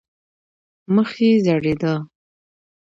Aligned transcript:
مخ 0.95 1.09
یې 1.21 1.31
زېړېده. 1.43 1.93